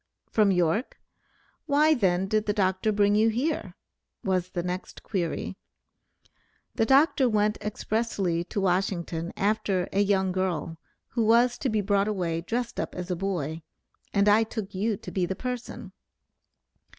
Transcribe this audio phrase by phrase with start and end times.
[0.31, 0.99] "From York?
[1.67, 2.91] Why then did the Dr.
[2.91, 3.75] bring you here?"
[4.23, 5.57] was the next query,
[6.73, 7.29] "the Dr.
[7.29, 10.79] went expressly to Washington after a young girl,
[11.09, 13.61] who was to be brought away dressed up as a boy,
[14.11, 15.91] and I took you to be the person."